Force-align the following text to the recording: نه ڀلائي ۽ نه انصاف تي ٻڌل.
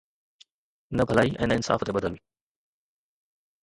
نه 0.97 1.03
ڀلائي 1.09 1.29
۽ 1.43 1.45
نه 1.49 1.53
انصاف 1.61 1.79
تي 1.85 1.91
ٻڌل. 1.99 2.13